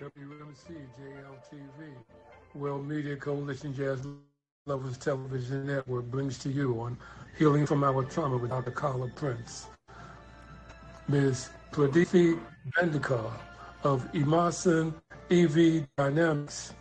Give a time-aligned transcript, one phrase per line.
[0.00, 1.90] WMC JLTV,
[2.54, 4.06] World Media Coalition Jazz
[4.66, 6.96] Lovers Television Network brings to you on
[7.36, 8.70] Healing from Our Trauma with Dr.
[8.70, 9.66] Carla Prince.
[11.08, 11.50] Ms.
[11.72, 12.38] Pradeepi
[12.76, 13.28] Bendikar
[13.82, 14.94] of Emerson
[15.32, 16.74] EV Dynamics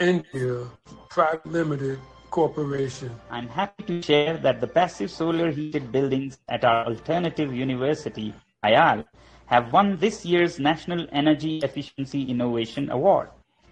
[0.00, 0.64] India
[1.10, 1.98] Private Limited
[2.30, 3.14] Corporation.
[3.30, 8.32] I'm happy to share that the passive solar heated buildings at our alternative university,
[8.64, 9.04] IAL,
[9.52, 13.28] have won this year's National Energy Efficiency Innovation Award.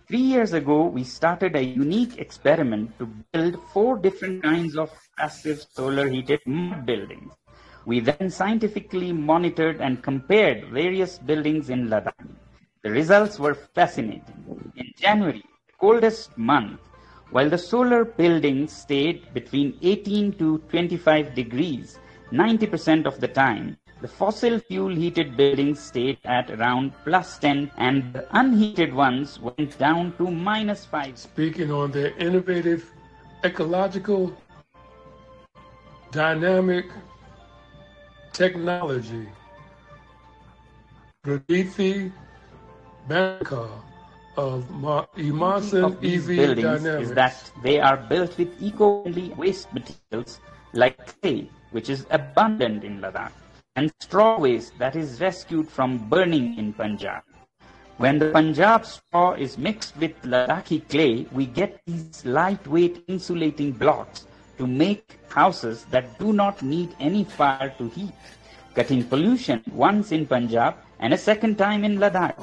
[0.08, 5.64] Three years ago, we started a unique experiment to build four different kinds of passive
[5.72, 7.32] solar heated mud buildings.
[7.86, 12.28] We then scientifically monitored and compared various buildings in Ladakh.
[12.82, 14.70] The results were fascinating.
[14.76, 16.78] In January, the coldest month,
[17.30, 21.98] while the solar buildings stayed between 18 to 25 degrees
[22.32, 28.12] 90% of the time, the fossil fuel heated buildings stayed at around plus 10 and
[28.14, 31.18] the unheated ones went down to minus 5.
[31.18, 32.90] Speaking on their innovative,
[33.44, 34.34] ecological,
[36.12, 36.86] dynamic
[38.32, 39.28] technology,
[41.24, 42.10] Pradeepi
[43.06, 43.68] Bendikar
[44.38, 44.64] of
[45.18, 47.08] Emerson of these EV buildings Dynamics.
[47.08, 50.40] is that they are built with eco-friendly waste materials
[50.72, 53.32] like clay, which is abundant in Ladakh,
[53.76, 57.22] and straw waste that is rescued from burning in Punjab.
[57.98, 64.26] When the Punjab straw is mixed with Ladakhi clay, we get these lightweight insulating blocks
[64.58, 68.14] to make houses that do not need any fire to heat,
[68.74, 72.36] cutting pollution once in Punjab and a second time in Ladakh.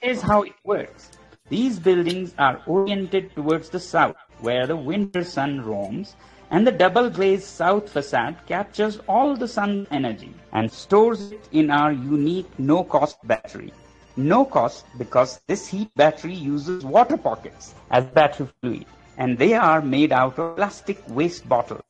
[0.00, 1.10] Here's how it works.
[1.48, 6.16] These buildings are oriented towards the south, where the winter sun roams,
[6.52, 11.70] and the double glazed south facade captures all the sun energy and stores it in
[11.70, 13.72] our unique no cost battery.
[14.16, 18.84] No cost because this heat battery uses water pockets as battery fluid,
[19.16, 21.82] and they are made out of plastic waste bottles.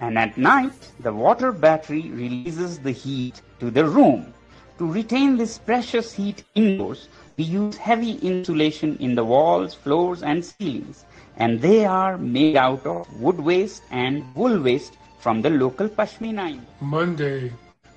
[0.00, 4.34] And at night, the water battery releases the heat to the room.
[4.78, 10.44] To retain this precious heat indoors, we use heavy insulation in the walls, floors, and
[10.44, 11.04] ceilings,
[11.36, 16.60] and they are made out of wood waste and wool waste from the local pashmina.
[16.80, 17.52] Monday,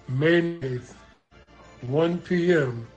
[0.07, 0.93] May 8th,
[1.81, 2.87] 1 p.m.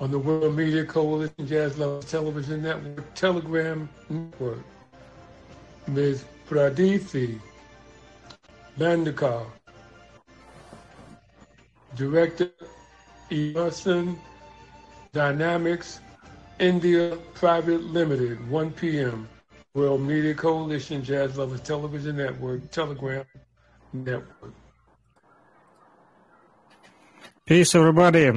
[0.00, 4.64] on the World Media Coalition Jazz Lovers Television Network, Telegram Network.
[5.86, 6.24] Ms.
[6.48, 7.38] Pradeepi
[8.78, 9.46] Bandikar,
[11.94, 12.50] Director,
[13.30, 14.18] Emerson
[15.12, 16.00] Dynamics
[16.58, 19.28] India Private Limited, 1 p.m.
[19.74, 23.24] World Media Coalition Jazz Lovers Television Network, Telegram
[23.92, 24.54] Network.
[27.44, 28.30] Peace, everybody.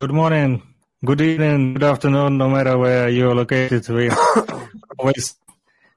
[0.00, 0.60] Good morning,
[1.04, 3.88] good evening, good afternoon, no matter where you're located.
[3.90, 4.10] We
[4.98, 5.36] always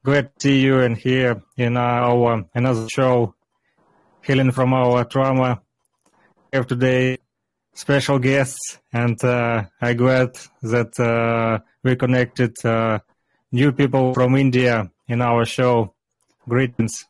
[0.03, 3.34] glad to see you and here in our another show,
[4.22, 5.63] Healing from Our Trauma.
[6.52, 7.18] We have today
[7.74, 13.00] special guests, and uh, I'm glad that uh, we connected uh,
[13.53, 15.94] new people from India in our show.
[16.50, 17.06] Greetings.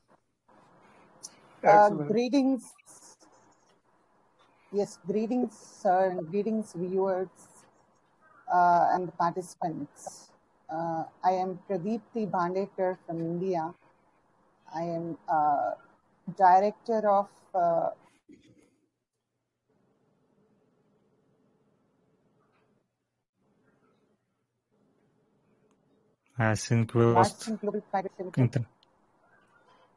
[1.63, 2.73] Uh, greetings.
[4.73, 7.29] Yes, greetings, sir, and greetings, viewers
[8.51, 10.29] uh, and the participants.
[10.69, 13.73] Uh, I am Pradeepti Bandekar from India.
[14.75, 15.71] I am uh,
[16.35, 17.29] director of
[26.95, 28.65] uh, I think we Global Private Limited inter-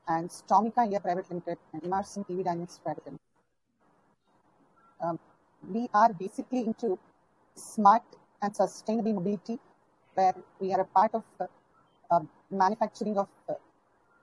[0.08, 3.20] and Stormica India Private Limited and Emerson EV Dynamics Private Limited.
[5.00, 5.19] Um,
[5.72, 6.98] we are basically into
[7.54, 8.03] smart
[8.42, 9.59] and sustainable mobility,
[10.15, 11.47] where we are a part of uh,
[12.10, 13.54] uh, manufacturing of uh,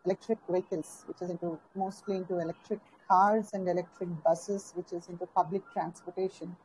[0.05, 5.25] electric vehicles, which is into mostly into electric cars and electric buses, which is into
[5.25, 6.55] public transportation.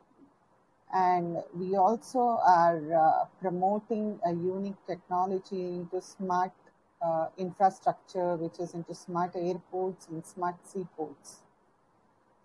[0.95, 6.53] And we also are uh, promoting a unique technology into smart
[7.03, 11.43] uh, infrastructure, which is into smart airports and smart seaports.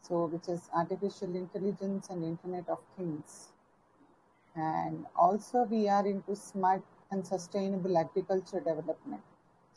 [0.01, 3.53] So, which is artificial intelligence and Internet of Things.
[4.55, 9.21] And also, we are into smart and sustainable agriculture development.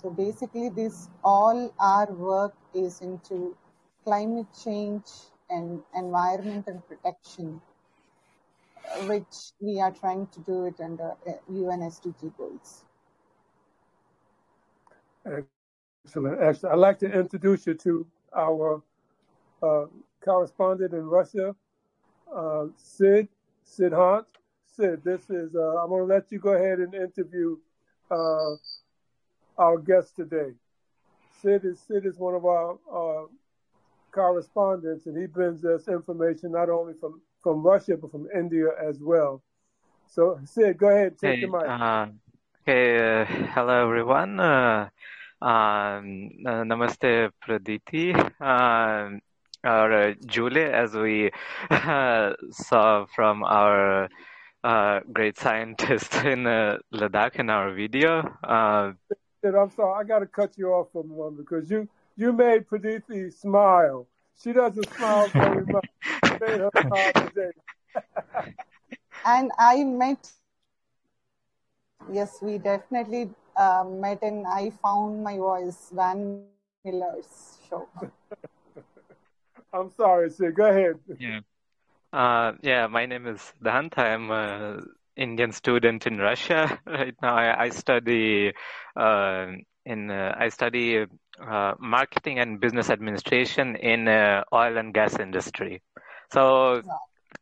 [0.02, 3.56] So, basically, this all our work is into
[4.04, 5.04] climate change
[5.48, 7.60] and environment and protection,
[9.06, 12.84] which we are trying to do it under uh, UN SDG goals.
[15.26, 16.40] Excellent.
[16.40, 16.74] Excellent.
[16.74, 18.06] I'd like to introduce you to
[18.36, 18.82] our
[19.62, 19.86] uh,
[20.24, 21.54] correspondent in Russia,
[22.34, 23.28] uh, Sid
[23.66, 24.26] Siddhant.
[24.76, 27.56] Sid, this is, uh, I'm going to let you go ahead and interview
[28.10, 28.54] uh,
[29.58, 30.52] our guest today.
[31.40, 33.26] Sid is, Sid is one of our uh,
[34.12, 38.98] correspondents, and he brings us information not only from, from Russia, but from India as
[39.00, 39.40] well.
[40.08, 41.70] So, Sid, go ahead, take Hey, the mic.
[41.70, 42.06] uh,
[42.64, 44.40] hey, uh, hello everyone.
[44.40, 44.88] Uh,
[45.40, 49.20] um, uh, namaste, Praditi, um,
[49.62, 51.30] or uh, Julie, as we
[51.70, 54.08] uh, saw from our
[54.64, 58.22] uh, great scientist in uh, Ladakh in our video.
[58.42, 62.66] I'm sorry, I got to cut you off for a moment because you, you made
[62.66, 64.08] Praditi smile.
[64.42, 65.88] She doesn't smile very much.
[66.24, 67.52] You made today.
[69.24, 70.30] And I met,
[72.12, 76.44] yes, we definitely uh, met, and I found my voice, Van
[76.84, 77.88] Miller's show.
[79.72, 80.52] I'm sorry, sir.
[80.52, 81.00] Go ahead.
[81.18, 81.40] yeah.
[82.12, 83.98] Uh, yeah, my name is Dant.
[83.98, 84.86] I'm an
[85.16, 87.34] Indian student in Russia right now.
[87.34, 88.52] I, I study
[88.94, 89.46] uh,
[89.86, 91.06] in uh, I study
[91.40, 95.82] uh, marketing and business administration in uh, oil and gas industry.
[96.32, 96.82] So,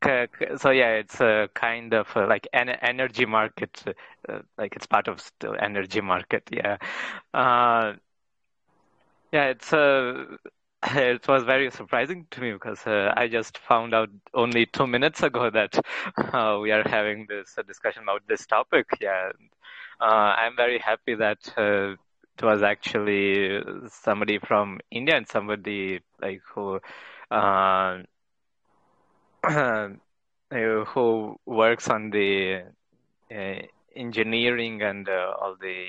[0.03, 3.83] k- so yeah, it's a kind of uh, like an energy market,
[4.29, 6.45] uh, like it's part of still energy market.
[6.53, 6.79] Yeah,
[7.35, 7.95] uh,
[9.33, 10.25] yeah, it's uh,
[10.95, 15.23] it was very surprising to me because uh, I just found out only two minutes
[15.23, 15.79] ago that
[16.19, 18.87] uh, we are having this uh, discussion about this topic.
[19.01, 19.31] Yeah,
[20.01, 21.39] uh, I'm very happy that
[22.37, 26.81] it was actually somebody from India and somebody like who
[27.31, 27.99] uh,
[30.51, 32.63] who works on the
[33.35, 33.55] uh,
[33.97, 35.87] engineering and uh, all the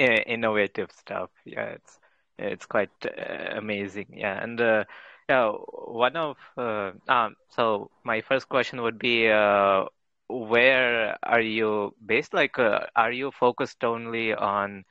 [0.00, 1.30] uh, innovative stuff.
[1.44, 1.98] Yeah, it's
[2.38, 4.06] it's quite uh, amazing.
[4.12, 4.84] Yeah, and uh,
[5.28, 9.84] yeah, one of uh, um, so my first question would be, uh,
[10.28, 12.34] where are you based?
[12.34, 14.84] Like, uh, are you focused only on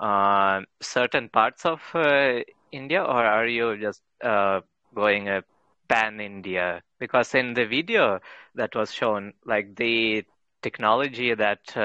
[0.00, 2.40] uh, certain parts of uh,
[2.72, 4.60] India, or are you just uh,
[4.94, 5.42] going a
[5.88, 6.82] pan India?
[6.98, 8.20] Because in the video
[8.54, 10.24] that was shown, like the
[10.62, 11.76] technology that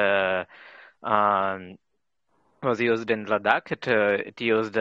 [1.03, 1.77] um,
[2.63, 3.71] was used in Ladakh.
[3.71, 4.77] It it used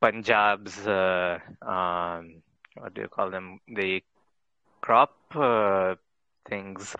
[0.00, 2.42] Punjab's um,
[2.74, 3.60] what do you call them?
[3.68, 4.02] The
[4.80, 5.94] crop uh,
[6.48, 6.94] things,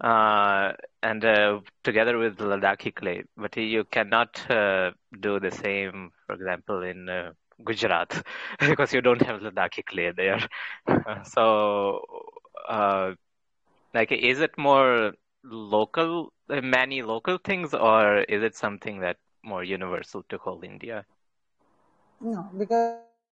[0.00, 0.72] uh,
[1.02, 3.24] and uh, together with Ladakhi clay.
[3.36, 7.32] But you cannot uh, do the same, for example, in uh,
[7.64, 8.22] Gujarat
[8.60, 10.38] because you don't have Ladakhi clay there.
[11.24, 12.02] so,
[12.68, 13.12] uh,
[13.94, 15.12] like, is it more
[15.44, 21.04] local, many local things, or is it something that more universal to whole India?
[22.20, 22.94] No, because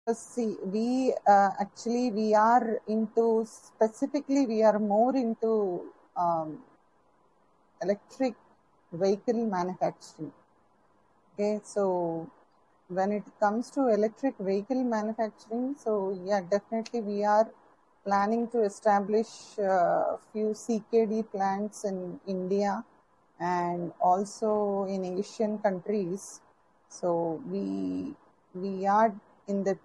[0.09, 6.59] see, we uh, actually we are into specifically we are more into um,
[7.83, 8.37] electric
[8.93, 10.33] vehicle manufacturing.
[11.35, 12.31] Okay, so
[12.89, 17.49] when it comes to electric vehicle manufacturing, so yeah, definitely we are
[18.05, 22.85] planning to establish a few CKD plants in India
[23.41, 26.41] and also in Asian countries.
[26.89, 28.15] So we
[28.55, 29.15] we are
[29.49, 29.79] in the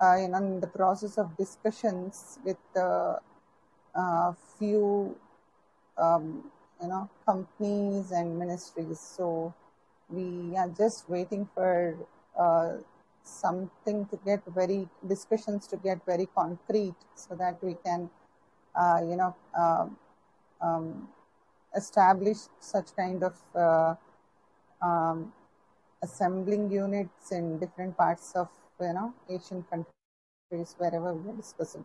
[0.00, 3.18] uh, you know in the process of discussions with a
[3.94, 5.16] uh, few
[5.98, 9.00] um, you know companies and ministries.
[9.00, 9.54] So
[10.08, 11.96] we are just waiting for
[12.38, 12.76] uh,
[13.22, 18.10] something to get very discussions to get very concrete so that we can
[18.74, 19.96] uh, you know um,
[20.60, 21.08] um,
[21.74, 23.94] establish such kind of uh,
[24.82, 25.32] um,
[26.02, 28.48] assembling units in different parts of
[28.86, 31.84] you know Asian countries wherever we are discussing.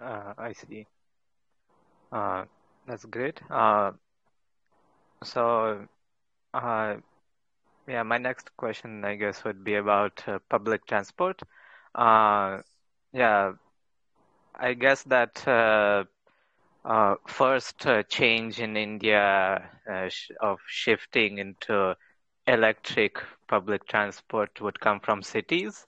[0.00, 0.86] Uh, I see.
[2.12, 2.44] Uh,
[2.86, 3.40] that's great.
[3.50, 3.92] Uh,
[5.24, 5.86] so,
[6.54, 6.96] uh,
[7.86, 11.40] yeah, my next question, I guess, would be about uh, public transport.
[11.94, 12.58] Uh,
[13.12, 13.52] yeah,
[14.58, 16.04] I guess that uh,
[16.84, 21.96] uh, first uh, change in India uh, sh of shifting into
[22.50, 25.86] electric public transport would come from cities.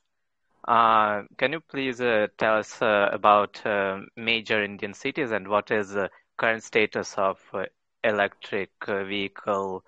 [0.67, 5.71] Uh, can you please uh, tell us uh, about uh, major Indian cities and what
[5.71, 7.65] is the current status of uh,
[8.05, 9.85] electric uh, vehicle?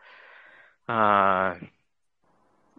[0.88, 1.54] Uh,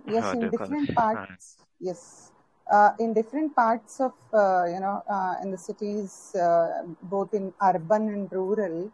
[0.08, 1.58] Yes, in different parts.
[1.80, 2.32] Yes,
[2.72, 7.54] uh, in different parts of uh, you know uh, in the cities, uh, both in
[7.62, 8.92] urban and rural,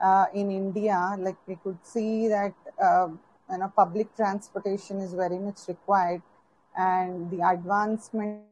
[0.00, 3.08] uh, in India, like we could see that uh,
[3.50, 6.22] you know public transportation is very much required,
[6.76, 8.42] and the advancement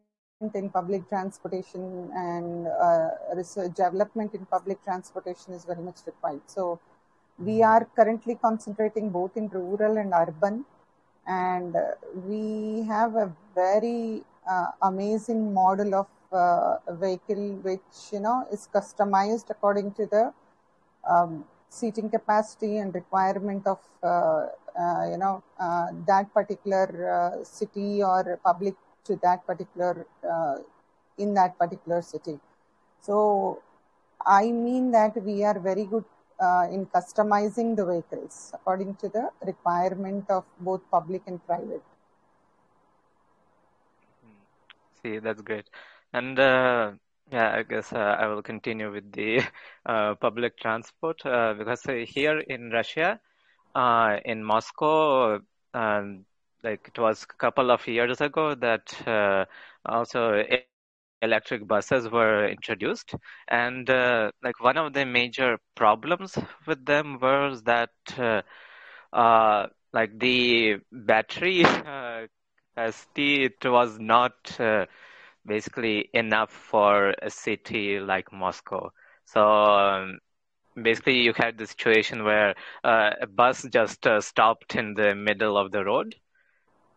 [0.55, 6.43] in public transportation and uh, research development in public transportation is very much required.
[6.47, 6.81] So
[7.39, 10.65] we are currently concentrating both in rural and urban,
[11.27, 11.83] and uh,
[12.27, 19.51] we have a very uh, amazing model of uh, vehicle which you know is customized
[19.51, 20.33] according to the
[21.09, 24.49] um, seating capacity and requirement of uh, uh,
[25.11, 30.07] you know uh, that particular city or public to that particular
[31.19, 32.39] in that particular city.
[33.01, 33.63] So
[34.25, 36.05] I mean that we are very good
[36.41, 41.83] uh, in customizing the vehicles according to the requirement of both public and private.
[45.03, 45.69] See, that's great.
[46.13, 46.93] And uh,
[47.31, 49.43] yeah, I guess uh, I will continue with the
[49.87, 53.21] uh, public transport uh, because uh, here in Russia,
[53.79, 55.41] uh, in Moscow,
[55.75, 56.27] um,
[56.65, 59.45] like it was a couple of years ago that uh,
[59.87, 60.45] also
[61.23, 63.15] electric buses were introduced,
[63.49, 67.91] and like one of the major problems with them was that
[69.93, 71.63] like the battery
[72.75, 74.59] capacity it was not
[75.47, 78.91] basically enough for a city like Moscow.
[79.25, 80.19] So um,
[80.83, 82.55] basically, you had the situation where
[82.85, 86.15] uh, a bus just uh, stopped in the middle of the road,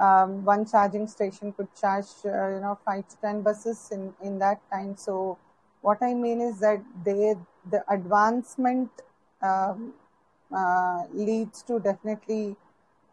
[0.00, 4.38] um, one charging station could charge uh, you know five to ten buses in in
[4.38, 5.38] that time so
[5.82, 7.34] what i mean is that they
[7.74, 8.90] the advancement
[9.50, 9.92] um,
[10.60, 12.56] uh, leads to definitely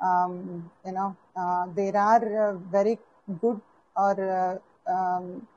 [0.01, 2.97] um, you know uh, there are uh, very
[3.41, 3.59] good
[3.95, 4.57] or uh,
[4.95, 5.47] um,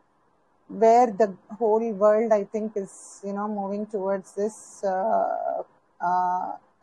[0.68, 1.28] where the
[1.58, 2.94] whole world i think is
[3.26, 5.62] you know moving towards this uh,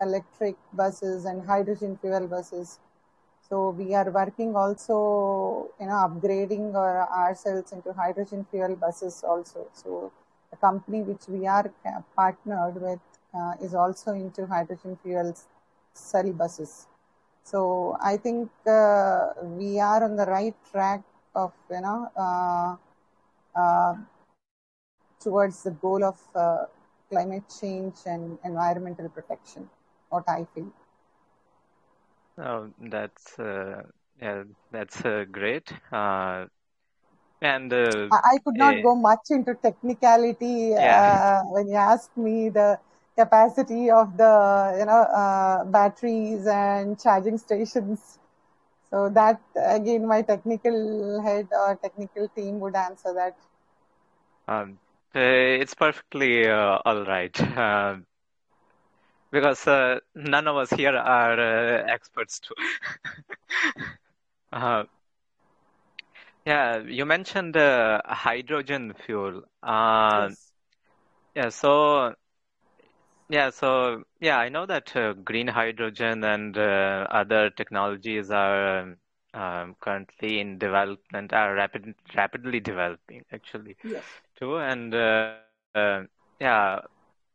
[0.02, 2.80] electric buses and hydrogen fuel buses
[3.50, 9.68] so we are working also, you know, upgrading our, ourselves into hydrogen fuel buses also.
[9.74, 10.12] So
[10.52, 11.72] the company which we are
[12.16, 13.00] partnered with
[13.34, 15.36] uh, is also into hydrogen fuel
[15.94, 16.86] cell buses.
[17.44, 21.02] So I think uh, we are on the right track
[21.36, 22.76] of, you know, uh,
[23.60, 23.96] uh
[25.20, 26.66] towards the goal of uh,
[27.10, 29.70] climate change and environmental protection,
[30.10, 30.72] what I feel.
[32.40, 33.84] Oh, that's uh,
[34.22, 35.72] yeah, that's uh, great.
[35.92, 36.48] Uh,
[37.42, 41.04] and uh, I, could not eh, go much into technicality yeah.
[41.04, 42.80] Uh, when you asked me the
[43.18, 48.20] capacity of the you know uh, batteries and charging stations.
[48.92, 53.36] So that again, my technical head or technical team would answer that.
[54.48, 54.80] Um,
[55.14, 57.36] it's perfectly all right
[59.32, 62.56] because uh, none of us here are uh, experts too.
[64.54, 64.84] uh,
[66.46, 69.44] yeah, you mentioned uh, hydrogen fuel.
[69.62, 70.46] Uh, yes.
[71.36, 72.16] Yeah, so
[73.30, 78.98] yeah, so yeah, I know that uh, green hydrogen and other technologies are um,
[79.34, 84.04] um, currently in development, are rapid, rapidly developing actually yes.
[84.40, 84.94] too, and
[86.42, 86.80] yeah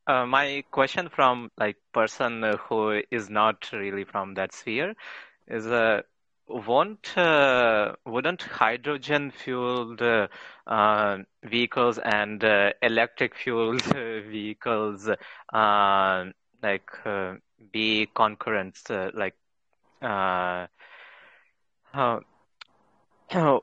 [0.07, 4.95] uh, my question from like person who is not really from that sphere
[5.49, 6.03] is uh,
[6.49, 15.09] won't uh, wouldn't hydrogen fueled uh, vehicles and uh, electric fueled vehicles
[15.53, 16.25] uh,
[16.63, 16.91] like
[17.73, 18.79] be concurrent
[19.15, 19.35] like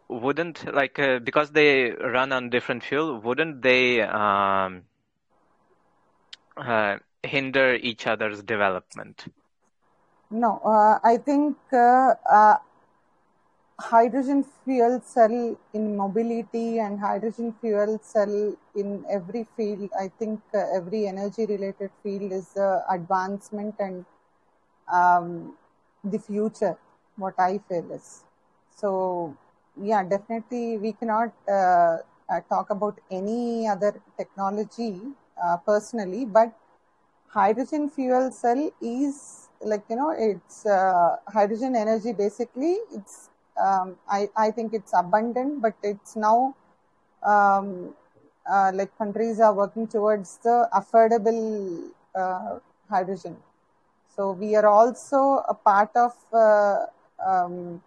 [0.09, 4.83] wouldn't like because they run on different fuel wouldn't they um,
[6.57, 9.25] uh, hinder each other's development?
[10.29, 12.57] No, uh, I think uh, uh,
[13.79, 20.65] hydrogen fuel cell in mobility and hydrogen fuel cell in every field, I think uh,
[20.73, 22.55] every energy related field is
[22.89, 24.05] advancement and
[24.91, 25.53] um,
[26.03, 26.77] the future,
[27.17, 28.23] what I feel is.
[28.75, 29.35] So
[29.81, 31.97] yeah, definitely we cannot uh,
[32.29, 35.01] uh, talk about any other technology
[35.43, 36.53] uh, personally, but
[37.27, 43.29] hydrogen fuel cell is like you know it's uh, hydrogen energy basically it's
[43.61, 46.55] um, I, I think it's abundant but it's now
[47.23, 47.93] um,
[48.49, 53.37] uh, like countries are working towards the affordable uh, hydrogen.
[54.15, 56.85] So we are also a part of uh,
[57.25, 57.81] um,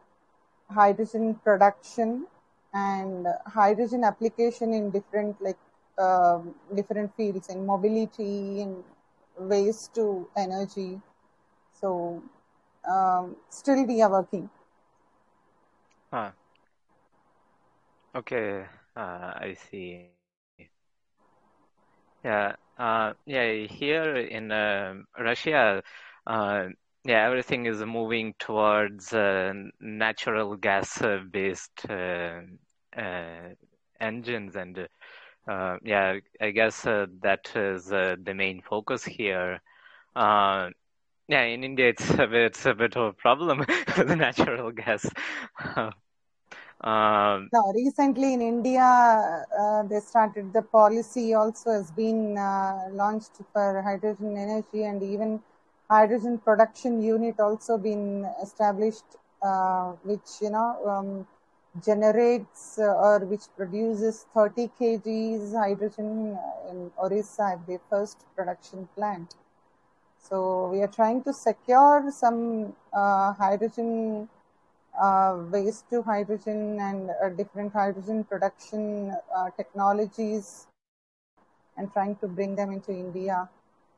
[0.70, 2.26] hydrogen production
[2.72, 5.58] and hydrogen application in different like
[5.98, 8.82] um, different fields in mobility and
[9.38, 11.00] waste to energy
[11.72, 12.22] so
[12.88, 14.48] um, still we are working
[16.12, 16.32] Huh.
[18.14, 20.10] Okay, uh, I see.
[22.24, 23.66] Yeah, uh, yeah.
[23.66, 25.82] Here in uh, Russia,
[27.04, 32.40] yeah, everything is moving towards uh, natural gas-based uh,
[32.96, 33.48] uh,
[34.00, 34.88] engines, and
[35.48, 39.60] uh, yeah, I guess uh, that is uh, the main focus here.
[40.14, 40.70] Uh,
[41.28, 43.58] yeah, in India, it's a bit, it's a bit of a problem
[43.96, 45.06] the natural gas.
[46.84, 48.86] Um, recently in india
[49.62, 55.40] uh, they started the policy also has been uh, launched for hydrogen energy and even
[55.90, 59.10] hydrogen production unit also been established
[60.10, 61.26] which you know um,
[61.82, 68.88] generates uh, or which produces 30 kgs hydrogen uh, in orissa at the first production
[68.94, 69.34] plant
[70.28, 74.28] so we are trying to secure some uh, hydrogen
[75.00, 80.66] uh, waste to hydrogen and uh, different hydrogen production uh, technologies
[81.76, 83.48] and trying to bring them into India.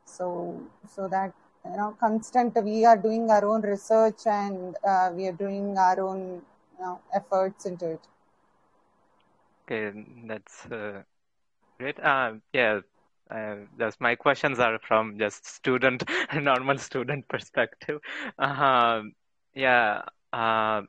[0.04, 1.32] So, so that
[1.64, 4.74] you know, constant we are doing our own research and
[5.14, 6.42] we are doing our own
[6.80, 8.00] know, efforts into it.
[9.64, 9.92] okay,
[10.26, 11.02] that's uh,
[11.78, 11.98] great.
[12.00, 12.80] Uh, yeah,
[13.30, 13.56] uh,
[14.00, 18.00] my questions are from just student, normal student perspective.
[18.38, 19.12] Um
[19.54, 20.02] yeah.
[20.32, 20.82] Uh,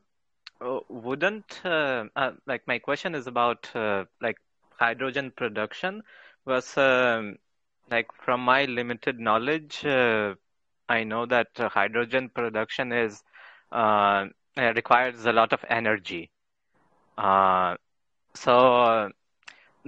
[0.61, 4.37] uh, wouldn't uh, uh, like my question is about uh, like
[4.71, 6.01] hydrogen production
[6.45, 7.37] was um,
[7.91, 10.33] like from my limited knowledge uh,
[10.89, 13.23] I know that uh, hydrogen production is
[14.57, 16.31] uh, requires a lot of energy
[17.17, 17.75] uh,
[18.35, 19.09] so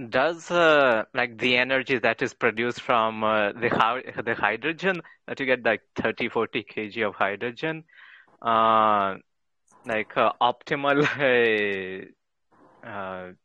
[0.08, 3.68] does uh, like the energy that is produced from uh, the
[4.24, 7.84] the hydrogen that you get like 30 40 kg of hydrogen
[8.42, 9.14] uh,
[9.86, 11.02] like uh, optimal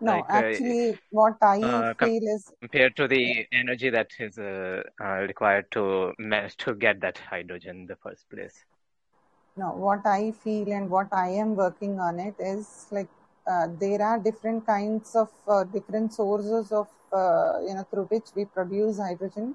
[0.00, 5.20] No, like actually, what I feel is compared to the energy that is uh, uh,
[5.28, 8.64] required to manage to get that hydrogen in the first place.
[9.58, 13.08] No, what I feel and what I am working on it is like
[13.46, 18.28] uh, there are different kinds of uh, different sources of uh, you know through which
[18.36, 19.54] we produce hydrogen.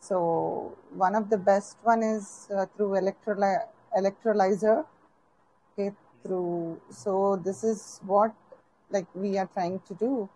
[0.00, 3.66] So one of the best one is uh, through electroly-
[3.98, 4.84] electrolyzer.
[5.72, 8.34] Okay, through so this is what
[8.90, 10.28] like we are trying to do,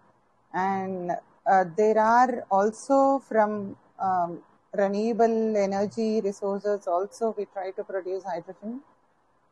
[0.52, 1.12] and
[1.46, 4.38] uh, there are also from um,
[4.74, 8.80] renewable energy resources also we try to produce hydrogen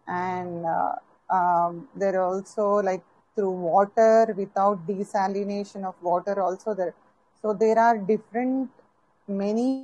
[0.06, 0.94] and uh,
[1.34, 3.02] um, there are also like
[3.34, 6.94] through water without desalination of water also there.
[7.40, 8.70] So there are different
[9.28, 9.78] many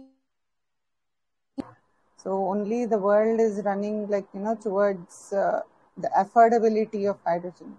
[2.17, 5.61] so only the world is running like you know towards uh,
[5.97, 7.77] the affordability of hydrogen.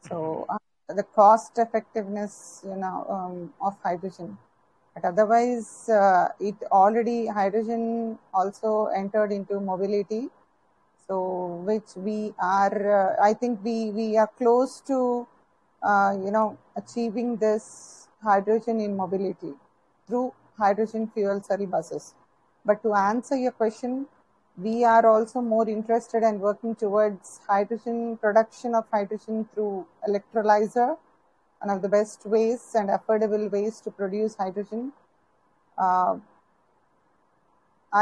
[0.00, 0.58] So uh,
[0.94, 4.38] the cost effectiveness you know um, of hydrogen.
[4.94, 10.30] But otherwise uh, it already hydrogen also entered into mobility
[11.12, 11.18] so
[11.68, 12.18] which we
[12.56, 14.98] are uh, i think we we are close to
[15.90, 16.48] uh, you know
[16.80, 17.64] achieving this
[18.28, 19.52] hydrogen in mobility
[20.06, 20.26] through
[20.62, 22.14] hydrogen fuel cell buses.
[22.64, 24.06] But to answer your question
[24.66, 30.90] we are also more interested and working towards hydrogen production of hydrogen through electrolyzer
[31.62, 34.92] one of the best ways and affordable ways to produce hydrogen.
[35.86, 36.14] Uh,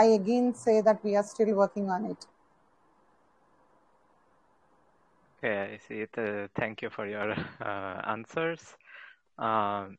[0.02, 2.30] i again say that we are still working on it
[5.42, 6.16] Okay, I see it.
[6.18, 8.76] Uh, thank you for your uh, answers.
[9.38, 9.98] Um,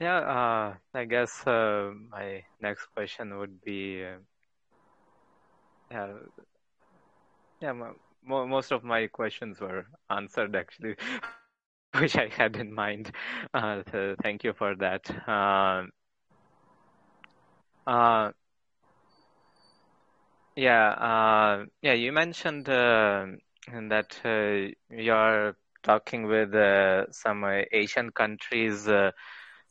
[0.00, 4.18] yeah, uh, I guess uh, my next question would be, uh,
[5.90, 6.12] yeah,
[7.60, 10.96] yeah, mo mo most of my questions were answered actually,
[11.98, 13.12] which I had in mind.
[13.52, 15.10] Uh, so thank you for that.
[20.56, 21.94] Yeah, uh, yeah.
[21.94, 23.26] You mentioned uh,
[23.88, 29.10] that uh, you're talking with uh, some uh, Asian countries uh,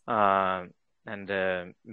[0.08, 1.28] and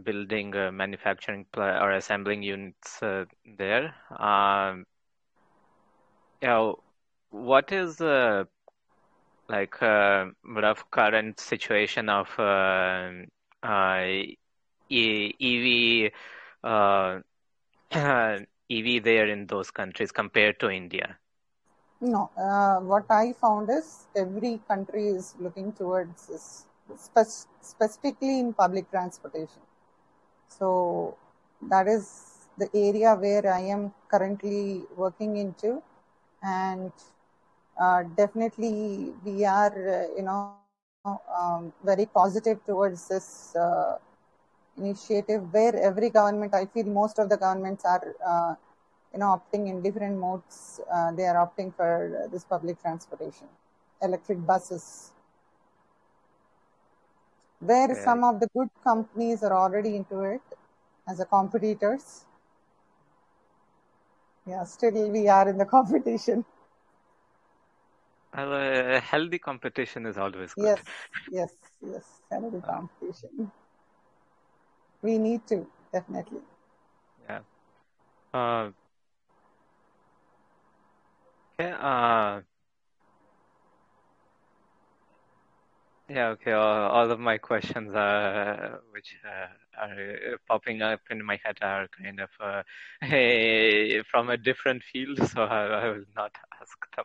[0.04, 3.94] building manufacturing pla or assembling units there.
[4.18, 4.86] Um,
[6.42, 6.72] yeah,
[7.30, 8.00] what is
[9.48, 9.80] like
[10.44, 12.28] rough current situation of
[14.90, 16.12] EV
[18.70, 21.18] EV there in those countries compared to India?
[22.00, 28.52] No, uh, what I found is every country is looking towards this, spe- specifically in
[28.54, 29.62] public transportation.
[30.48, 31.16] So
[31.68, 35.82] that is the area where I am currently working into,
[36.42, 36.92] and
[37.80, 42.10] uh, definitely we are, uh, you know, um, very positive
[42.64, 43.08] towards this
[43.56, 43.98] uh,
[44.76, 48.54] initiative where every government, I feel most of the governments are, uh,
[49.12, 50.80] you know, opting in different modes.
[50.92, 53.48] Uh, they are opting for this public transportation,
[54.02, 55.12] electric buses,
[57.60, 57.94] where Yeah.
[57.94, 60.42] some of the good companies are already into it
[61.08, 62.26] as a competitors.
[64.44, 66.44] Yeah, still we are in the competition.
[68.34, 68.52] Well,
[68.96, 70.80] uh, healthy competition is always good.
[70.80, 70.84] Yes,
[71.30, 73.50] yes, yes, healthy competition.
[75.02, 76.40] We need to definitely.
[77.28, 77.40] Yeah.
[78.34, 78.70] Uh,
[81.60, 81.72] okay.
[81.72, 82.40] Uh,
[86.08, 86.28] yeah.
[86.28, 86.52] Okay.
[86.52, 91.88] All, all of my questions are, which uh, are popping up in my head, are
[91.88, 92.62] kind of uh,
[94.10, 97.04] from a different field, so I, I will not ask them.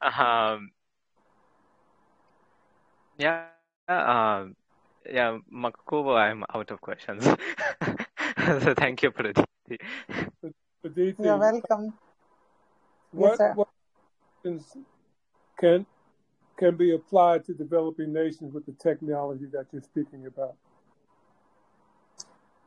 [0.02, 0.70] um,
[3.18, 3.46] yeah.
[3.88, 4.56] Um,
[5.10, 7.24] yeah, Makubo, I'm out of questions.
[8.62, 9.78] so thank you, Praditi.
[10.84, 11.84] Aditi, You're welcome.
[11.86, 11.92] Yes,
[13.12, 13.52] what, sir.
[13.54, 13.68] what
[14.38, 14.76] actions
[15.58, 15.86] can
[16.56, 20.54] can be applied to developing nations with the technology that you're speaking about?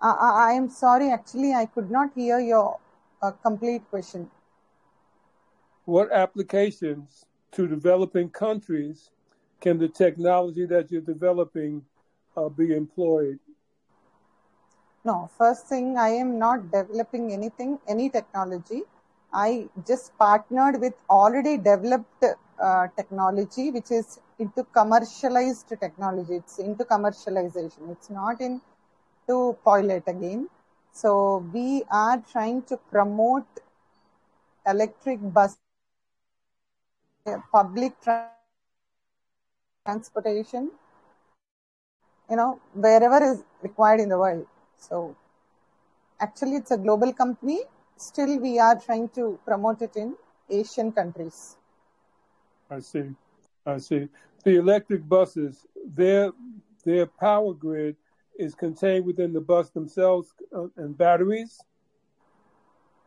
[0.02, 2.80] Uh, I I am sorry, actually, I could not hear your
[3.22, 4.30] uh, complete question.
[5.86, 9.12] What applications to developing countries
[9.62, 11.84] can the technology that you're developing
[12.38, 13.40] uh, be employed?
[15.06, 18.84] No, first thing, I am not developing anything, any technology.
[19.34, 22.24] I just partnered with already developed
[22.62, 26.36] uh, technology, which is into commercialized technology.
[26.36, 27.92] It's into commercialization.
[27.92, 30.50] It's not into pilot again.
[30.92, 33.46] So we are trying to promote
[34.66, 35.58] electric bus,
[37.26, 38.30] uh, public tra-
[39.86, 40.72] transportation,
[42.30, 44.46] you know, wherever is required in the world.
[44.78, 45.16] So
[46.20, 47.62] actually, it's a global company.
[47.98, 50.16] Still, we are trying to promote it in
[50.50, 51.58] Asian countries.
[52.70, 53.16] I see.
[53.66, 54.08] I see.
[54.44, 56.32] The electric buses, their
[56.84, 57.96] their power grid
[58.38, 61.60] is contained within the bus themselves uh, and batteries.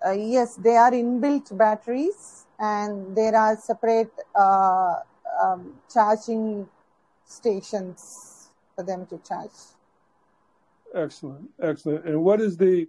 [0.04, 5.00] Uh, yes, they are inbuilt batteries, and there are separate uh,
[5.42, 6.68] um, charging
[7.26, 8.29] stations
[8.80, 9.58] for them to charge.
[10.94, 12.04] Excellent, excellent.
[12.06, 12.88] And what is the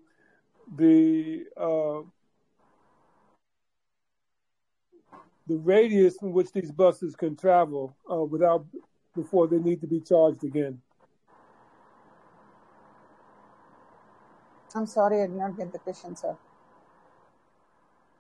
[0.78, 2.02] the uh,
[5.48, 8.66] the radius in which these buses can travel uh, without
[9.16, 10.82] before they need to be charged again?
[14.74, 16.38] I'm sorry, I did not get the question, sir.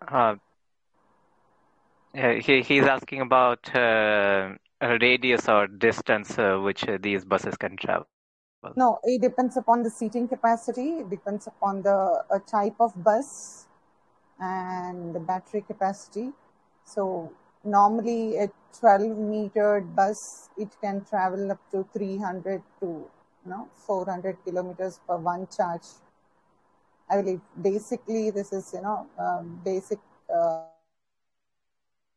[0.05, 0.35] Uh,
[2.13, 7.77] he, he's asking about uh, a radius or distance uh, which uh, these buses can
[7.77, 8.07] travel.
[8.75, 10.99] No, it depends upon the seating capacity.
[10.99, 13.67] It depends upon the uh, type of bus
[14.39, 16.31] and the battery capacity.
[16.85, 17.31] So
[17.63, 24.37] normally a 12 meter bus, it can travel up to 300 to you know 400
[24.45, 25.87] kilometers per one charge.
[27.09, 29.99] I believe basically this is you know uh, basic.
[30.33, 30.70] Uh,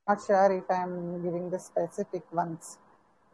[0.06, 2.78] not sure if I'm giving the specific ones.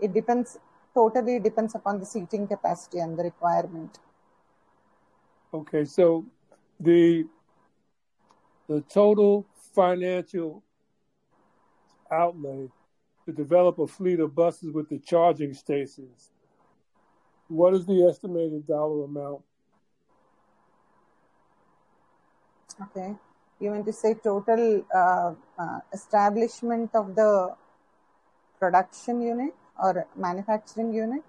[0.00, 0.59] It depends
[0.94, 3.98] totally depends upon the seating capacity and the requirement.
[5.52, 6.24] Okay, so
[6.78, 7.26] the
[8.68, 10.62] the total financial
[12.11, 12.68] outlay
[13.26, 16.30] to develop a fleet of buses with the charging stations.
[17.48, 19.42] What is the estimated dollar amount?
[22.80, 23.14] Okay.
[23.61, 27.55] You mean to say total uh, uh, establishment of the
[28.59, 31.23] production unit or manufacturing unit?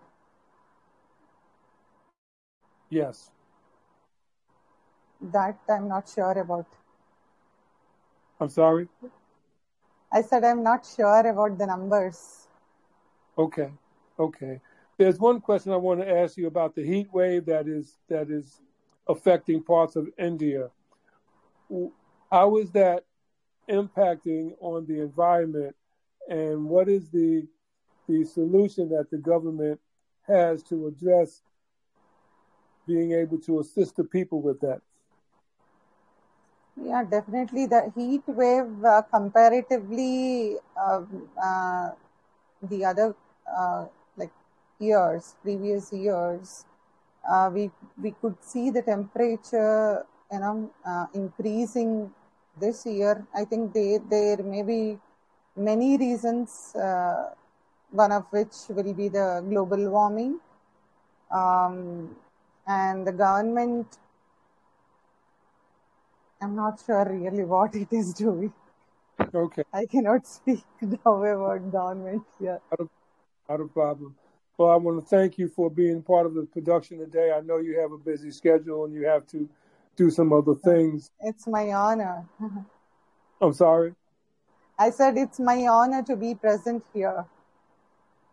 [2.89, 3.31] Yes.
[5.21, 6.65] That I'm not sure about.
[8.39, 8.87] I'm sorry?
[10.11, 12.47] I said I'm not sure about the numbers.
[13.37, 13.71] Okay,
[14.19, 14.59] okay.
[14.97, 18.29] There's one question I want to ask you about the heat wave that is that
[18.29, 18.61] is
[19.07, 20.69] affecting parts of India.
[22.31, 23.05] How is that
[23.69, 25.75] impacting on the environment,
[26.29, 27.47] and what is the
[28.07, 29.79] the solution that the government
[30.27, 31.41] has to address
[32.87, 34.81] being able to assist the people with that?
[36.81, 37.67] Yeah, definitely.
[37.67, 41.03] The heat wave, uh, comparatively, uh,
[41.41, 41.91] uh,
[42.63, 43.15] the other
[43.45, 43.85] uh,
[44.17, 44.31] like
[44.79, 46.65] years, previous years,
[47.29, 52.11] uh, we we could see the temperature, you know, uh, increasing
[52.61, 53.27] this year.
[53.35, 54.99] I think they, there may be
[55.55, 56.73] many reasons.
[58.01, 60.39] one of which will be the global warming,
[61.39, 62.15] um,
[62.65, 63.97] and the government
[66.41, 68.51] I'm not sure really what it is doing.
[69.33, 69.63] Okay.
[69.71, 72.23] I cannot speak now about government.
[72.39, 72.57] Yeah.
[72.71, 74.15] Not a, not a problem.
[74.57, 77.31] Well, I want to thank you for being part of the production today.
[77.31, 79.47] I know you have a busy schedule and you have to
[80.03, 81.11] do some other things.
[81.21, 82.25] It's my honor.
[83.41, 83.93] I'm sorry?
[84.77, 87.25] I said it's my honor to be present here.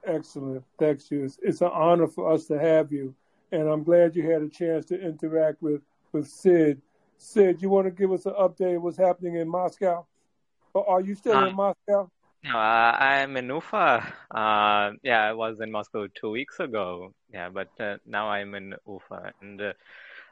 [0.04, 0.64] Excellent.
[0.78, 1.24] Thanks you.
[1.24, 3.14] It's, it's an honor for us to have you.
[3.52, 6.80] And I'm glad you had a chance to interact with, with Sid
[7.18, 10.06] Sid, you want to give us an update of what's happening in Moscow?
[10.72, 12.10] Or are you still uh, in Moscow?
[12.44, 14.14] No, uh, I'm in Ufa.
[14.30, 17.12] Uh, yeah, I was in Moscow two weeks ago.
[17.32, 19.32] Yeah, but uh, now I'm in Ufa.
[19.42, 19.60] And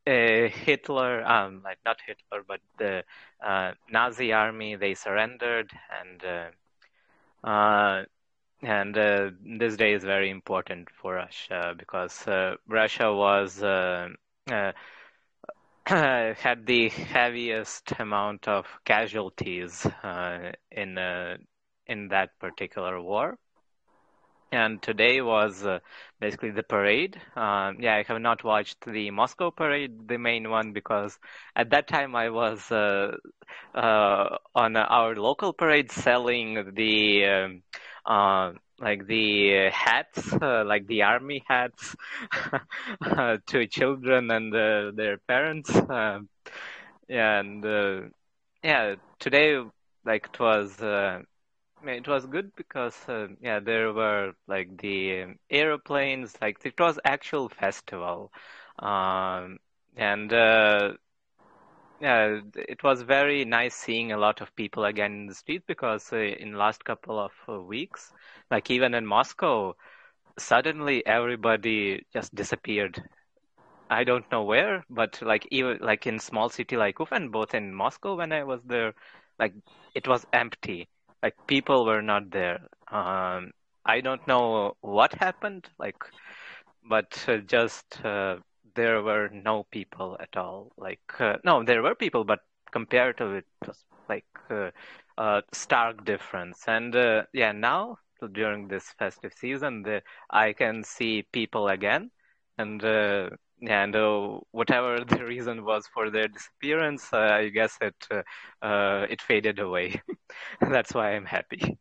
[0.06, 3.04] Hitler, um, like not Hitler, but the
[3.46, 6.24] uh, Nazi army, they surrendered, and
[7.46, 8.04] uh, uh,
[8.62, 9.30] and uh,
[9.60, 12.26] this day is very important for Russia because
[12.68, 13.60] Russia was
[15.86, 21.38] had the heaviest amount of casualties uh, in uh,
[21.88, 23.38] in that particular war.
[24.56, 25.80] And today was uh,
[26.20, 27.22] basically the parade.
[27.36, 31.20] Um, yeah, I have not watched the Moscow parade, the main one, because
[31.56, 33.18] at that time I was uh,
[33.74, 37.64] uh, on our local parade selling the um,
[38.06, 41.96] uh, like the hats, uh, like the army hats,
[43.02, 45.74] uh, to children and their parents.
[45.76, 46.30] Um,
[47.10, 47.64] and
[48.64, 49.58] yeah, today
[50.06, 50.82] like it was.
[51.86, 57.00] Uh, it was good because uh, yeah there were like the aeroplanes like it was
[57.06, 58.32] actual festival
[58.80, 59.58] um,
[59.96, 60.34] and
[62.00, 66.12] yeah, it was very nice seeing a lot of people again in the street because
[66.12, 68.12] uh, in the last couple of uh, weeks,
[68.52, 69.76] like even in Moscow,
[70.38, 73.02] suddenly everybody just disappeared.
[73.90, 77.74] I don't know where, but like even like in small city like Ufa, both in
[77.74, 78.94] Moscow when I was there,
[79.40, 79.54] like
[79.96, 80.90] it was empty.
[81.26, 82.60] Like people were not there.
[82.92, 83.52] Um,
[83.86, 85.98] I don't know what happened, like,
[86.90, 88.38] but uh, just uh,
[88.76, 90.72] there were no people at all.
[90.78, 92.40] Like uh, no, there were people, but
[92.72, 94.72] compared to it, was like uh,
[95.18, 96.64] a stark difference.
[96.68, 97.98] And uh, yeah, now
[98.34, 102.12] during this festive season, the, I can see people again,
[102.58, 103.30] and uh,
[103.62, 107.96] and uh, whatever the reason was for their disappearance, uh, I guess it
[108.62, 110.02] it faded away.
[110.62, 111.78] That's why I'm happy.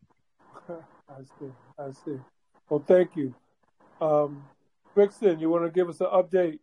[0.68, 1.52] I see.
[1.78, 2.18] I see.
[2.68, 3.34] Well, thank you.
[4.00, 4.44] Um,
[4.94, 6.58] Brixton, you want to give us an update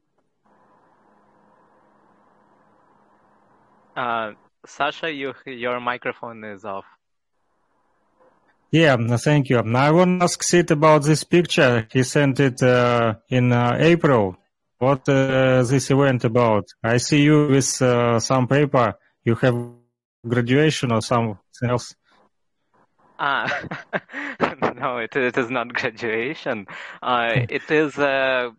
[3.95, 4.31] Uh,
[4.65, 6.85] Sasha, you, your microphone is off.
[8.71, 9.57] Yeah, thank you.
[9.57, 11.87] I want to ask Sid about this picture.
[11.91, 14.37] He sent it uh, in uh, April.
[14.81, 16.65] What uh, this event about?
[16.83, 18.95] I see you with uh, some paper.
[19.23, 19.55] You have
[20.27, 21.95] graduation or something else?
[23.19, 23.45] Ah,
[24.75, 26.65] no, it, it is not graduation.
[27.03, 28.49] Uh, it is uh,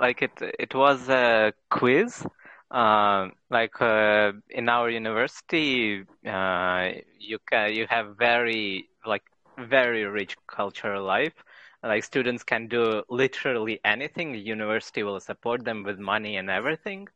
[0.00, 0.32] like it.
[0.58, 2.26] It was a quiz
[2.70, 9.22] uh, like uh, in our university, uh, you can you have very like
[9.58, 11.34] very rich cultural life.
[11.82, 14.32] Like students can do literally anything.
[14.32, 17.08] The university will support them with money and everything.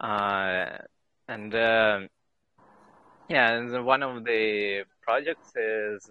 [0.00, 0.78] Uh,
[1.28, 2.00] and uh,
[3.28, 6.10] yeah, and one of the projects is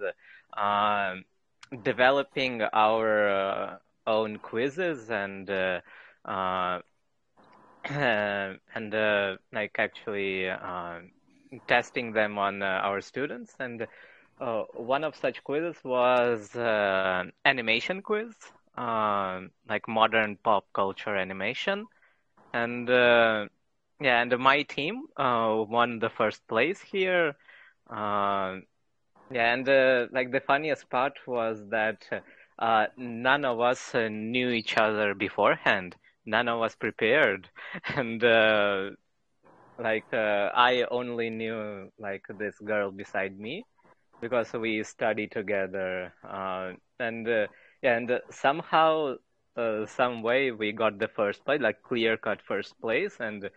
[1.84, 5.50] developing our own quizzes and
[6.26, 6.80] uh,
[7.89, 11.00] and uh, like actually uh,
[11.67, 13.54] testing them on uh, our students.
[13.60, 13.88] And
[14.39, 18.36] uh, one of such quizzes was uh, animation quiz,
[18.78, 21.88] um, like modern pop culture animation.
[22.54, 22.89] And
[24.02, 27.36] yeah, and my team won the first place here.
[29.32, 29.67] yeah, and
[30.13, 32.04] like the funniest part was that
[32.97, 37.49] none of us knew each other beforehand none of us prepared
[37.95, 38.89] and uh,
[39.80, 43.65] like uh, i only knew like this girl beside me
[44.21, 47.47] because we study together uh, and uh,
[47.84, 49.15] and somehow
[49.58, 53.49] uh, some way we got the first place like clear cut first place and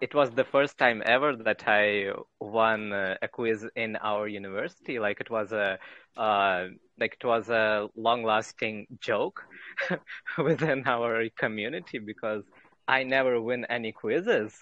[0.00, 4.98] it was the first time ever that I won a quiz in our university.
[4.98, 5.78] Like it was a
[6.16, 6.66] uh,
[6.98, 9.42] like it was a long-lasting joke
[10.38, 12.42] within our community because
[12.88, 14.54] I never win any quizzes,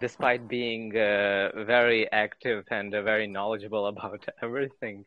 [0.00, 5.04] despite being uh, very active and uh, very knowledgeable about everything.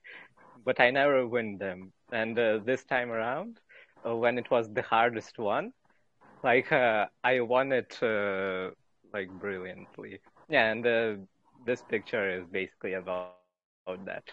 [0.66, 1.92] But I never win them.
[2.12, 3.60] And uh, this time around,
[4.06, 5.74] uh, when it was the hardest one,
[6.44, 7.98] like I won it
[9.14, 10.20] like brilliantly.
[10.50, 11.14] Yeah, and uh,
[11.66, 13.36] this picture is basically about,
[13.88, 14.24] about that.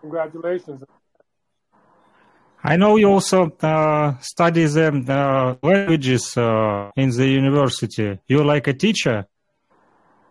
[0.00, 0.82] Congratulations.
[2.62, 8.18] I know you also uh, study the uh, languages uh, in the university.
[8.28, 9.26] You're like a teacher.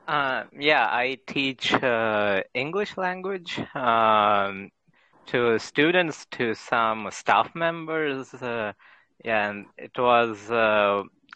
[0.10, 4.72] Uh, yeah, I teach uh, English language um,
[5.28, 8.34] to students, to some staff members.
[8.34, 8.74] Uh,
[9.24, 10.50] and it was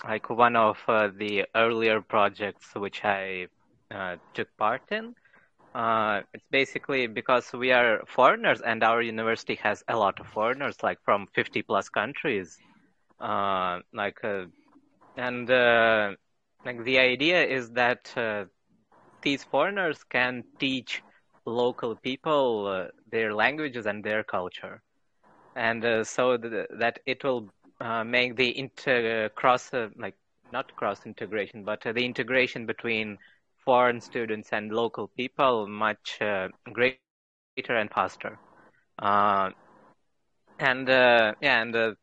[0.03, 3.47] like one of uh, the earlier projects which I
[3.93, 5.13] uh, took part in.
[5.75, 10.77] Uh, it's basically because we are foreigners and our university has a lot of foreigners,
[10.83, 12.57] like from 50 plus countries.
[13.19, 14.45] Uh, like, uh,
[15.17, 16.11] and uh,
[16.65, 18.11] like the idea is that
[19.23, 21.03] these foreigners can teach
[21.45, 24.81] local people their languages and their culture,
[25.55, 27.49] and so th- that it will
[27.81, 30.15] uh, make the inter cross uh, like
[30.51, 33.17] not cross integration, but uh, the integration between
[33.65, 37.75] foreign students and local people much uh, greater and faster.
[38.55, 38.85] Uh,
[40.59, 41.33] and yeah,
[41.63, 41.95] and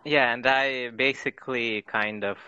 [0.04, 2.38] yeah, and I basically kind of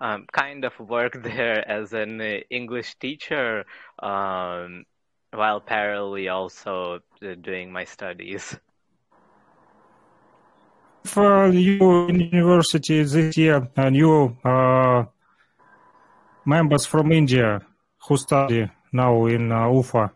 [0.00, 3.64] um, kind of work there as an uh, English teacher
[3.98, 4.84] um,
[5.32, 8.56] while parallelly also uh, doing my studies.
[11.04, 15.04] For you in university this year, uh, new uh,
[16.44, 17.62] members from India
[18.06, 20.12] who study now in uh, UFA?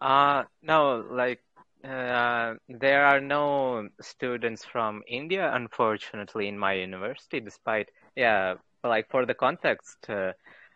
[0.00, 1.40] Uh, no, like
[1.84, 9.26] uh, there are no students from India, unfortunately, in my university, despite yeah, like for
[9.26, 10.32] the context, uh,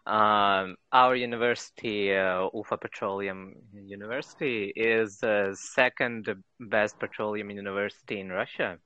[0.08, 6.28] um, our university, uh, Ufa Petroleum University, is the second
[6.60, 8.78] best petroleum university in Russia.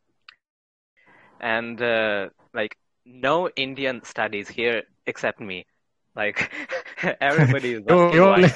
[1.40, 5.66] And uh, like no Indian studies here except me.
[6.14, 6.51] Like
[7.21, 8.49] everybody is only,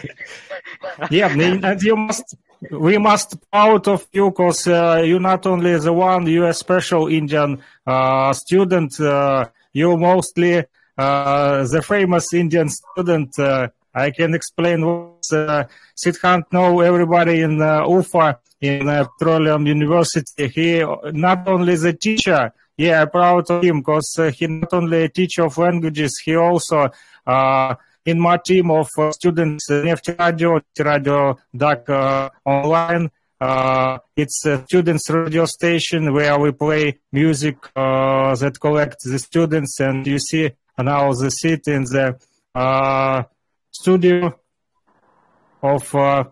[1.11, 2.37] yeah, and you must
[2.71, 7.09] we must proud of you because uh, you're not only the one you're a special
[7.09, 9.01] Indian uh, student.
[9.01, 10.65] Uh, you mostly
[10.99, 13.39] uh, the famous Indian student.
[13.39, 15.65] Uh, I can explain what uh,
[15.97, 20.49] Siddhant know everybody in uh, Ufa in uh, Petroleum University.
[20.49, 25.09] He not only the teacher, yeah, proud of him because uh, he not only a
[25.09, 26.91] teacher of languages, he also
[27.27, 33.11] uh, in my team of uh, students, uh, Nefti Radio, Radio Duck uh, Online,
[34.17, 40.19] it's a students radio station where we play music that collects the students and you
[40.19, 43.27] see now the seat in the
[43.71, 44.39] studio
[45.63, 46.25] of uh,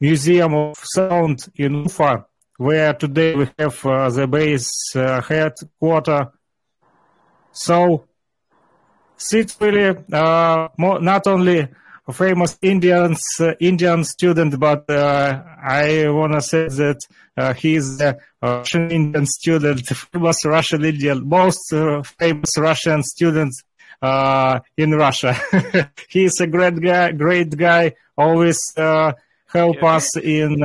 [0.00, 2.26] Museum of Sound in Ufa
[2.62, 6.30] where today we have uh, the base uh, headquarter.
[7.50, 8.06] So
[9.32, 9.96] it's really
[10.78, 11.68] more, not only
[12.06, 16.98] a famous Indians uh, Indian student, but uh, I want to say that
[17.36, 23.54] uh, he's a Russian Indian student, famous Russian Indian, most uh, famous Russian student
[24.00, 25.34] uh, in Russia.
[26.08, 27.94] he's a great guy, great guy.
[28.18, 29.12] Always uh,
[29.46, 29.94] help yeah.
[29.94, 30.62] us in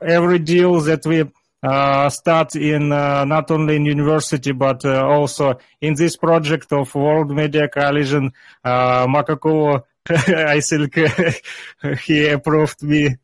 [0.00, 1.24] every deal that we
[1.62, 6.94] Uh, start in uh, not only in university but uh, also in this project of
[6.94, 8.32] World Media Coalition.
[8.64, 9.06] Uh,
[10.08, 10.94] I think
[12.02, 13.16] he approved me.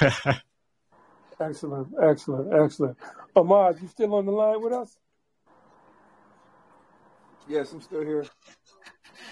[1.40, 2.96] excellent, excellent, excellent.
[3.34, 4.96] Ahmad, you still on the line with us?
[7.48, 8.24] Yes, I'm still here.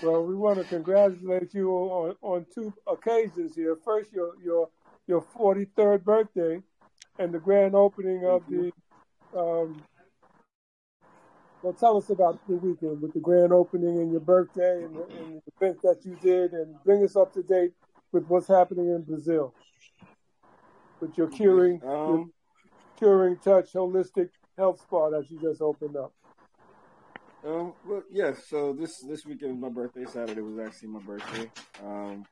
[0.02, 3.76] Well, we want to congratulate you on, on two occasions here.
[3.76, 4.68] First, your your
[5.06, 6.60] your 43rd birthday,
[7.18, 8.72] and the grand opening of the.
[9.36, 9.82] Um,
[11.62, 15.40] well, tell us about the weekend with the grand opening and your birthday and, and
[15.40, 17.72] the event that you did, and bring us up to date
[18.10, 19.54] with what's happening in Brazil
[21.02, 22.26] with your curing, um, your
[22.96, 26.12] curing touch holistic health spa that you just opened up.
[27.44, 28.46] Um, well, yes.
[28.48, 30.04] So this this weekend was my birthday.
[30.06, 31.50] Saturday was actually my birthday.
[31.84, 32.24] Um,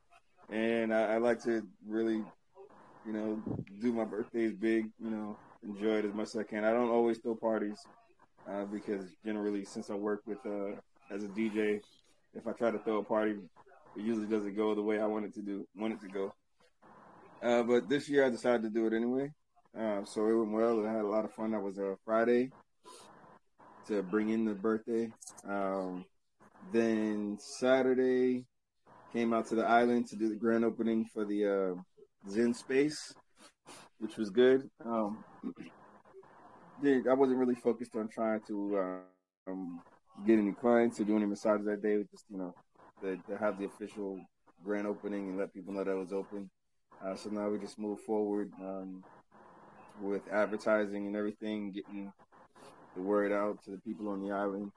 [0.51, 2.22] and I, I like to really,
[3.07, 3.42] you know,
[3.80, 4.90] do my birthdays big.
[5.03, 6.64] You know, enjoy it as much as I can.
[6.64, 7.78] I don't always throw parties
[8.48, 10.76] uh, because generally, since I work with uh,
[11.11, 11.80] as a DJ,
[12.34, 13.36] if I try to throw a party,
[13.96, 16.34] it usually doesn't go the way I want it to do want it to go.
[17.42, 19.32] Uh, but this year, I decided to do it anyway.
[19.78, 20.86] Uh, so it went well.
[20.86, 21.53] I had a lot of fun.
[21.53, 22.51] That was a Friday
[23.86, 25.11] to bring in the birthday.
[25.48, 26.05] Um,
[26.72, 28.44] then Saturday
[29.12, 31.80] came out to the island to do the grand opening for the uh,
[32.29, 33.14] Zen Space,
[33.99, 34.68] which was good.
[34.85, 35.25] Um,
[36.85, 39.03] I wasn't really focused on trying to
[39.47, 39.81] um,
[40.27, 42.03] get any clients or do any massages that day.
[42.11, 42.55] Just you know,
[43.03, 44.18] to, to, have the official
[44.64, 46.51] grand opening and let people know that it was open.
[47.05, 49.03] Uh, so now we just move forward um,
[50.01, 52.12] with advertising and everything, getting
[52.97, 54.71] the word out to the people on the island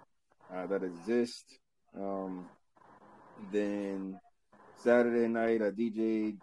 [0.53, 1.45] uh, that exist.
[1.97, 2.45] Um,
[3.51, 4.19] then
[4.77, 6.39] Saturday night, I DJ'd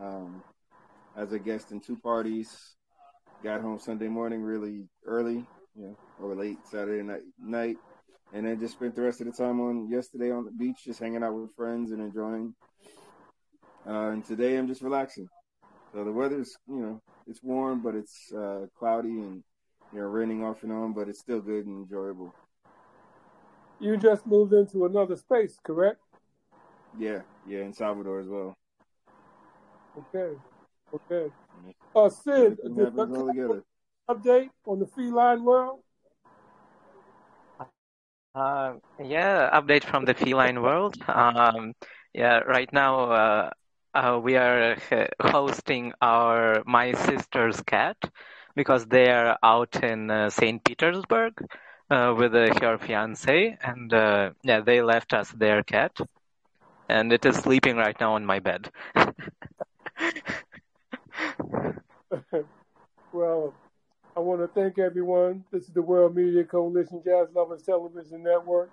[0.00, 0.42] um,
[1.16, 2.74] as a guest in two parties.
[3.42, 5.44] Got home Sunday morning really early,
[5.76, 7.76] you know, or late Saturday night, night,
[8.32, 10.98] and then just spent the rest of the time on yesterday on the beach, just
[10.98, 12.54] hanging out with friends and enjoying.
[13.86, 15.28] Uh, and today I'm just relaxing.
[15.94, 19.42] So the weather's, you know, it's warm, but it's uh, cloudy and
[19.92, 22.34] you know, raining off and on, but it's still good and enjoyable.
[23.80, 26.00] You just moved into another space, correct?
[26.98, 28.57] Yeah, yeah, in Salvador as well.
[29.98, 30.36] Okay,
[30.94, 31.32] okay.
[31.94, 32.58] Uh, Sid,
[34.08, 35.80] update on the feline world?
[38.34, 40.96] Uh, yeah, update from the feline world.
[41.08, 41.74] Um,
[42.14, 43.50] yeah, right now uh,
[43.94, 47.96] uh, we are uh, hosting our my sister's cat
[48.54, 50.62] because they are out in uh, St.
[50.64, 51.32] Petersburg
[51.90, 55.96] uh, with uh, her fiance, and uh, yeah, they left us their cat,
[56.88, 58.70] and it is sleeping right now on my bed.
[63.12, 63.54] well,
[64.16, 65.44] I want to thank everyone.
[65.52, 68.70] This is the World Media Coalition Jazz Lovers Television Network.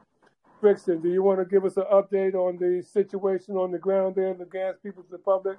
[0.62, 4.16] Brixton, do you want to give us an update on the situation on the ground
[4.16, 5.58] there in the Gas People's Republic?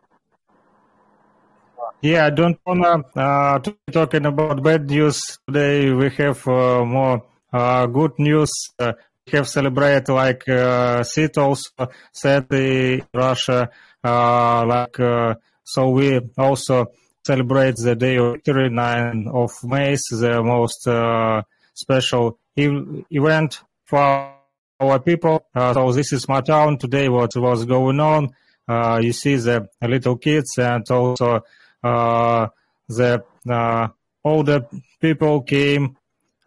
[2.00, 5.92] Yeah, I don't wanna uh, be talking about bad news today.
[5.92, 8.50] We have uh, more uh, good news.
[8.78, 8.92] Uh,
[9.26, 13.70] we have celebrated like uh, Sid also said in Russia.
[14.02, 15.34] Uh, like uh,
[15.66, 16.86] so, we also
[17.26, 21.42] celebrate the day of victory, 9 of May, the most uh,
[21.74, 24.32] special e- event for
[24.78, 25.44] our people.
[25.52, 27.08] Uh, so this is my town today.
[27.08, 28.30] What was going on?
[28.68, 31.40] Uh, you see the little kids and also
[31.82, 32.46] uh,
[32.88, 33.88] the uh,
[34.24, 34.68] older
[35.00, 35.96] people came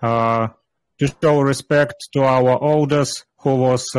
[0.01, 0.47] uh,
[0.97, 3.91] to show respect to our elders who was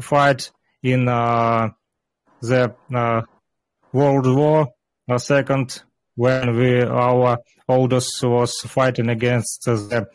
[0.00, 0.50] fight
[0.82, 1.74] in the
[3.92, 4.72] World War
[5.18, 5.82] Second
[6.14, 7.38] when we our
[7.68, 10.08] oldest was fighting against the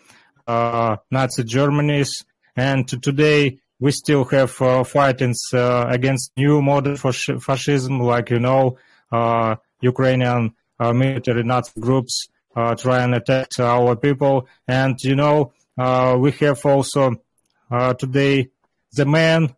[0.48, 2.26] uh, Nazi Germany's
[2.56, 8.78] and today we still have uh, fightings uh, against new modern fascism like you know
[9.82, 14.48] Ukrainian uh, military Nazi groups uh, try and attack our people.
[14.68, 17.22] And, you know, uh, we have also
[17.98, 18.50] today
[18.94, 19.56] the man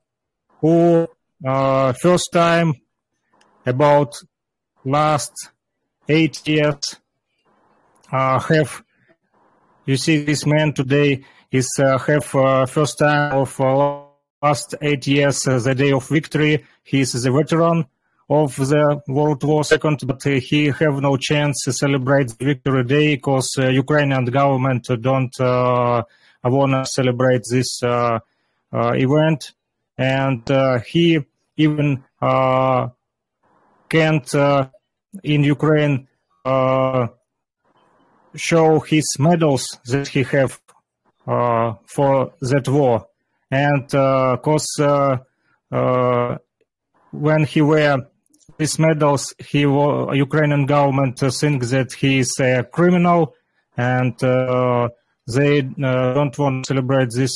[0.59, 1.07] who
[1.41, 2.73] first time
[3.69, 4.15] about
[4.83, 5.33] last
[6.07, 6.97] eight years
[8.11, 8.83] have
[9.85, 14.03] you see this man today is uh, have uh, first time of uh,
[14.41, 16.63] last eight years the day of victory.
[16.83, 17.85] He is a veteran
[18.29, 23.55] of the World War II, but he have no chance to celebrate Victory Day because
[23.57, 26.03] uh, Ukrainian government don't uh,
[26.43, 28.19] want to celebrate this uh,
[28.71, 29.53] uh, event,
[29.97, 31.19] and uh, he
[31.57, 32.89] even uh,
[33.89, 34.69] can't uh,
[35.23, 36.07] in Ukraine
[36.45, 37.07] uh,
[38.35, 40.59] show his medals that he have
[41.27, 43.07] uh, for that war,
[43.51, 44.67] and because
[47.11, 47.97] when he wear
[48.57, 53.33] these medals, he Ukrainian government think that he is a criminal,
[53.77, 57.35] and they don't want to celebrate this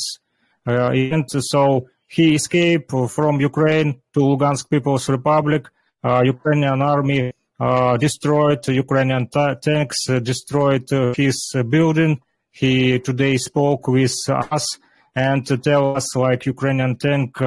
[0.66, 1.30] event.
[1.30, 5.68] So he escaped from Ukraine to Lugansk People's Republic.
[6.04, 11.38] Ukrainian army uh, destroyed Ukrainian ta- tanks, uh, destroyed uh, his
[11.68, 12.20] building.
[12.50, 14.66] He today spoke with us
[15.16, 17.38] and tell us like Ukrainian tank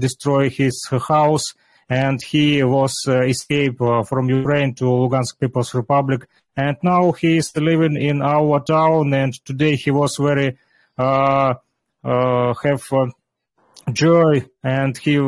[0.00, 0.76] destroy his
[1.08, 1.46] house
[1.88, 6.26] and he was uh, escaped uh, from Ukraine to Lugansk People's Republic,
[6.56, 9.14] and now he is living in our town.
[9.14, 10.58] And today he was very
[10.98, 11.54] uh,
[12.02, 12.84] have
[13.92, 15.18] joy, and he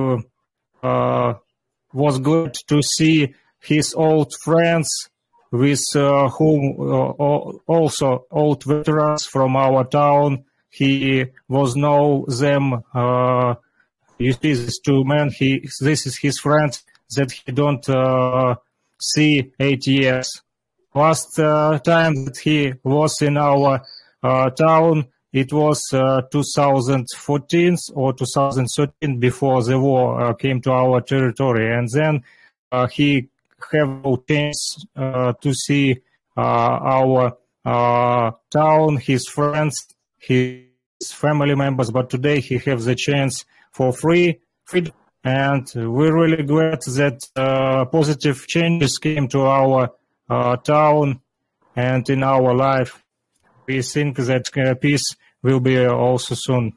[1.93, 4.89] was glad to see his old friends
[5.51, 7.11] with uh, whom uh,
[7.67, 10.45] also old veterans from our town.
[10.71, 12.83] He was know them.
[12.95, 13.55] Uh,
[14.19, 15.31] you see, these two men.
[15.31, 16.79] He this is his friend
[17.17, 18.57] that he don't uh,
[19.01, 20.43] see eight years.
[20.95, 23.83] Last uh, time that he was in our
[24.23, 31.89] uh, town, it was 2014 or 2013 before the war came to our territory, and
[31.93, 32.23] then
[32.91, 33.29] he
[33.73, 35.97] have a chance uh, to see
[36.37, 40.63] uh, our uh, town, his friends, his
[41.11, 44.93] family members, but today he has the chance for free, free
[45.25, 49.91] and we're really glad that uh, positive changes came to our
[50.31, 51.21] uh, town
[51.75, 53.03] and in our life.
[53.69, 55.05] We think that uh, peace
[55.43, 56.73] will be also soon.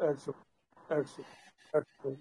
[0.00, 0.38] Excellent,
[0.88, 1.26] excellent,
[1.74, 2.18] excellent.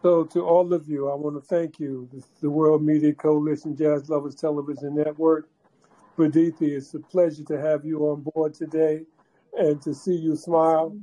[0.00, 3.12] So, to all of you, I want to thank you, this is the World Media
[3.14, 5.48] Coalition Jazz Lovers Television Network.
[6.16, 9.00] Praditi, it's a pleasure to have you on board today
[9.58, 10.96] and to see you smile.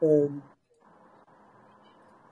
[0.00, 0.40] And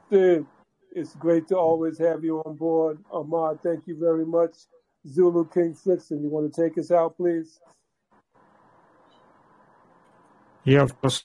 [0.09, 0.47] Sid,
[0.93, 3.05] it's great to always have you on board.
[3.12, 4.57] Ahmad, thank you very much.
[5.07, 7.61] Zulu King Flixon, you want to take us out, please?
[10.64, 11.24] Yeah, of course.